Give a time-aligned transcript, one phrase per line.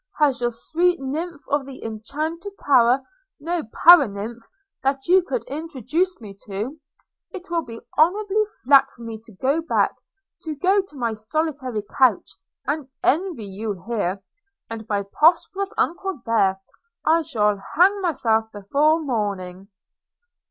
[0.17, 3.03] has your sweet nymph of the enchanted tower
[3.39, 4.43] no para nymph
[4.81, 6.79] that you could introduce me to?
[7.29, 9.93] It will be horribly flat for me to go back,
[10.41, 12.31] to go to my solitary couch,
[12.65, 14.23] and envy you here,
[14.71, 16.59] and my prosperous uncle there–
[17.05, 19.67] I shall hang myself before morning.'